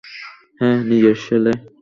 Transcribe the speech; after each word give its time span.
হ্যাঁ, 0.59 0.77
নিজের 0.83 1.17
সেলে। 1.17 1.53